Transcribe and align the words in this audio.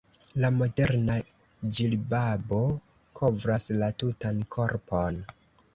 La 0.43 0.49
moderna 0.53 1.17
ĝilbabo 1.81 2.63
kovras 3.21 3.71
la 3.83 3.95
tutan 4.05 4.45
korpon. 4.59 5.27